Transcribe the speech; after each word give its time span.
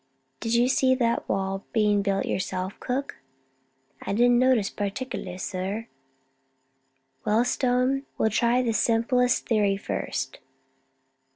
"Did 0.39 0.55
you 0.55 0.67
see 0.67 0.95
that 0.95 1.29
wall 1.29 1.63
being 1.73 2.01
built 2.01 2.25
yourself, 2.25 2.73
Cook?" 2.79 3.17
"I 4.01 4.13
didn't 4.13 4.39
notice 4.39 4.71
particularly, 4.71 5.37
sir." 5.37 5.89
"Well, 7.23 7.45
Stone, 7.45 8.07
we'll 8.17 8.31
try 8.31 8.63
the 8.63 8.73
simplest 8.73 9.45
theory 9.47 9.77
first. 9.77 10.39